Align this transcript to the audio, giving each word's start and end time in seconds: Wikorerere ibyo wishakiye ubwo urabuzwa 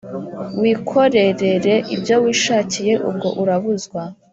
Wikorerere 0.61 1.75
ibyo 1.95 2.15
wishakiye 2.23 2.93
ubwo 3.09 3.27
urabuzwa 3.41 4.01